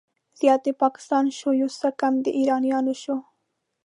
[0.39, 3.15] زيات د پاکستان شو، يو څه کم د ايرانيانو شو